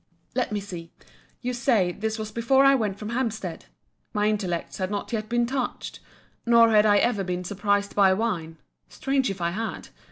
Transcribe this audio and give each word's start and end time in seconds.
Let 0.33 0.51
me 0.51 0.59
see. 0.59 0.91
You 1.41 1.53
say, 1.53 1.91
this 1.91 2.17
was 2.17 2.31
before 2.31 2.65
I 2.65 2.73
went 2.73 2.97
from 2.97 3.09
Hampstead! 3.09 3.65
My 4.15 4.29
intellects 4.29 4.79
had 4.79 4.89
not 4.89 5.07
then 5.09 5.27
been 5.27 5.45
touched!—nor 5.45 6.71
had 6.71 6.87
I 6.87 6.97
ever 6.97 7.23
been 7.23 7.43
surprised 7.43 7.93
by 7.95 8.11
wine, 8.11 8.57
[strange 8.89 9.29
if 9.29 9.41
I 9.41 9.51
had! 9.51 9.89